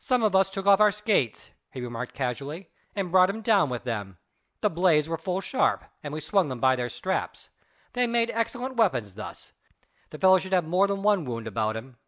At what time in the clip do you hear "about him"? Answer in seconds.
11.46-11.98